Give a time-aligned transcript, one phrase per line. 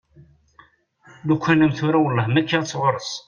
[1.27, 3.11] Lukan am tura wellah ma kkiɣ-tt ɣur-s?